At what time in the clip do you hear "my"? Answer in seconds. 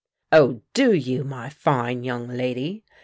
1.23-1.49